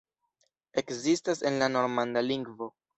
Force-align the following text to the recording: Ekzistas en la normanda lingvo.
Ekzistas 0.83 1.47
en 1.51 1.63
la 1.63 1.71
normanda 1.77 2.29
lingvo. 2.33 2.77